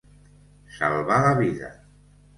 Salvar 0.77 1.19
la 1.27 1.37
vida. 1.43 1.73